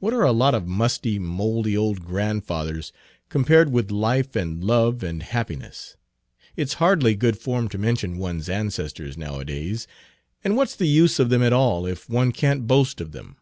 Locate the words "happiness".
5.22-5.96